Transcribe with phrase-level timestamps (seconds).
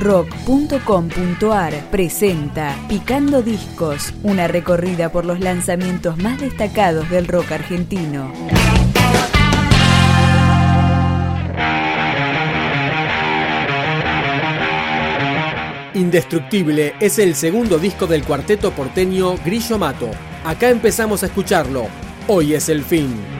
[0.00, 8.32] rock.com.ar presenta Picando Discos, una recorrida por los lanzamientos más destacados del rock argentino.
[15.92, 20.10] Indestructible es el segundo disco del cuarteto porteño Grillo Mato.
[20.44, 21.88] Acá empezamos a escucharlo.
[22.26, 23.39] Hoy es el fin.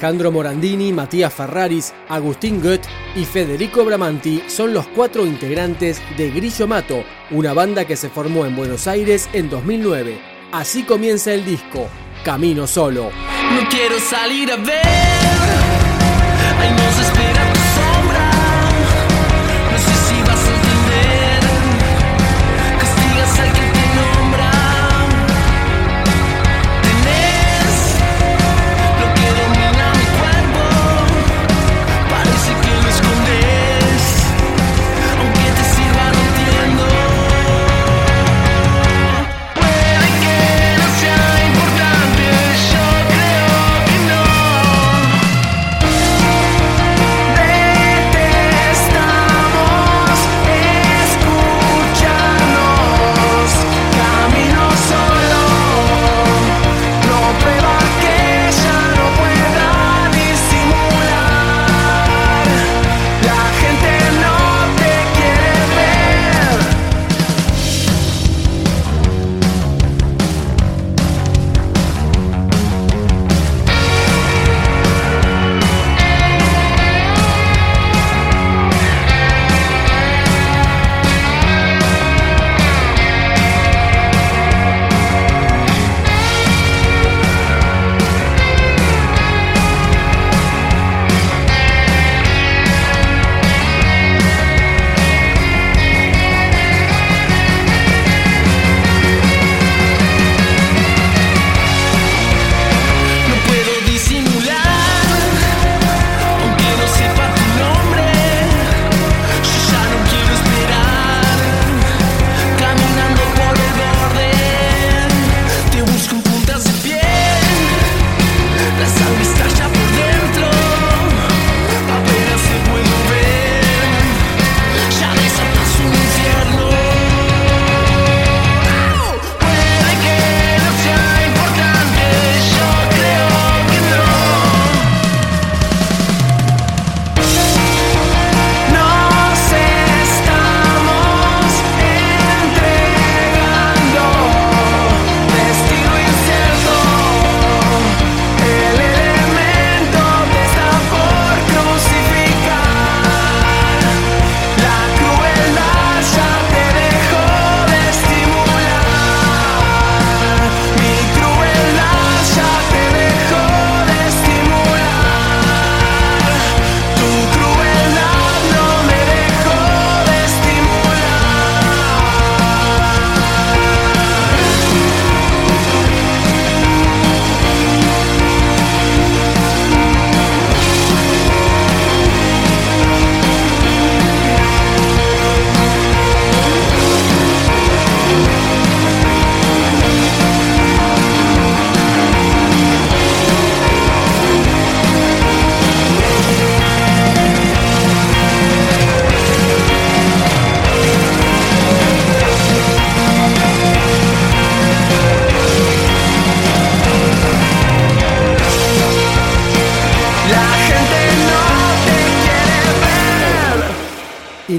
[0.00, 6.66] Alejandro Morandini, Matías Ferraris, Agustín Goethe y Federico Bramanti son los cuatro integrantes de Grillo
[6.66, 10.18] Mato, una banda que se formó en Buenos Aires en 2009.
[10.52, 11.86] Así comienza el disco,
[12.24, 13.10] Camino Solo.
[13.52, 14.80] No quiero salir a ver,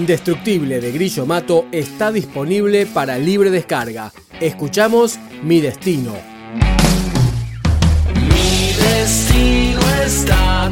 [0.02, 4.12] Indestructible de Grillo Mato está disponible para libre descarga.
[4.40, 6.16] Escuchamos Mi Destino.
[8.16, 10.72] Mi destino está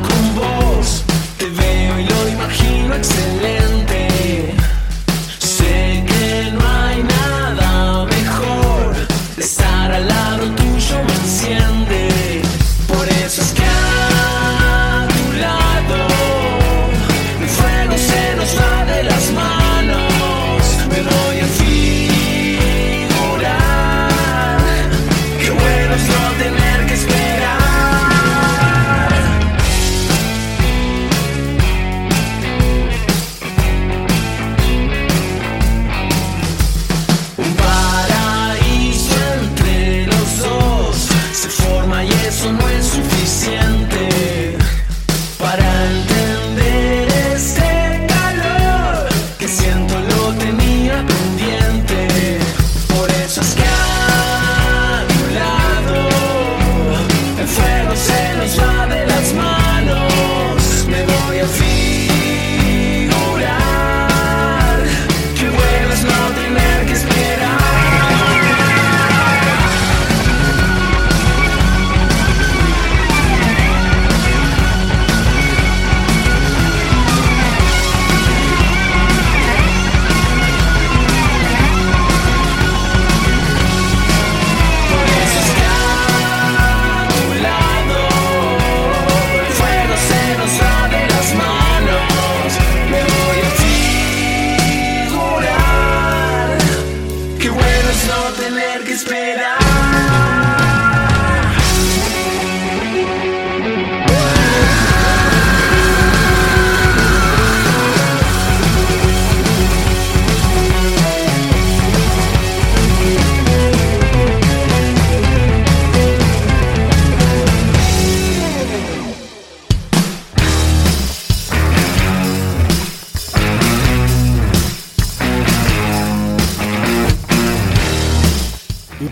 [98.80, 99.59] lugar que esperar.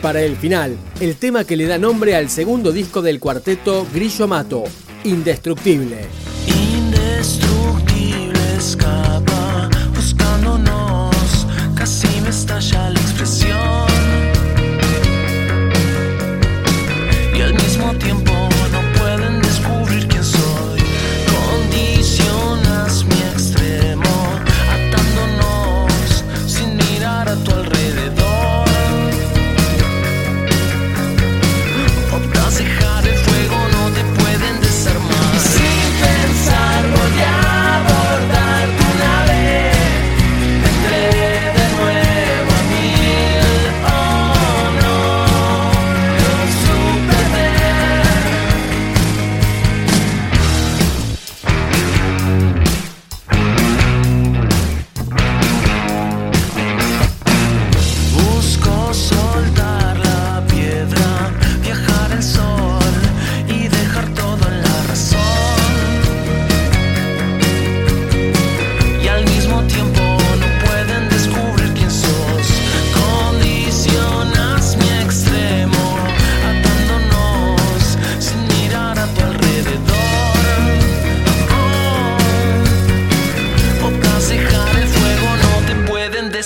[0.08, 4.26] para el final, el tema que le da nombre al segundo disco del cuarteto Grillo
[4.26, 4.64] Mato,
[5.04, 6.06] Indestructible.
[6.48, 8.40] Indestructible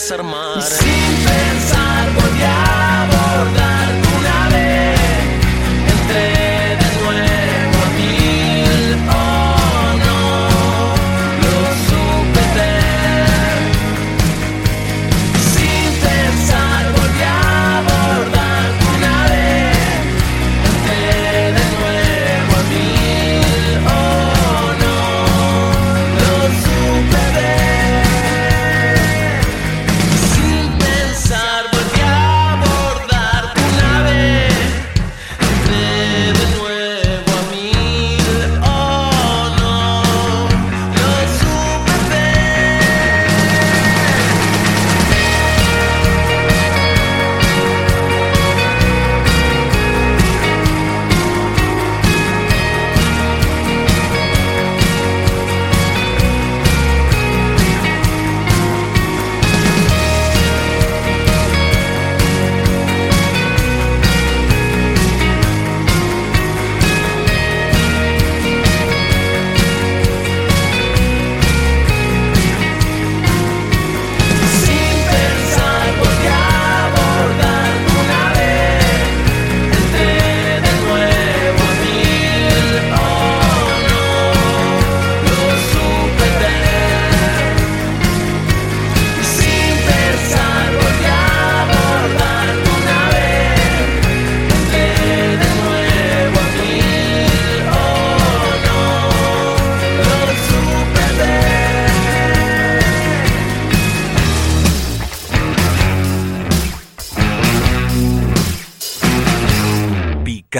[0.08, 0.62] सर मार